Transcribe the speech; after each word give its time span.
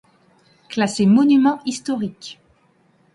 Classé 0.67 1.05
monument 1.05 1.59
historique. 1.67 2.39